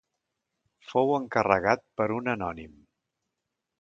[0.93, 2.73] Fou encarregat per un anònim.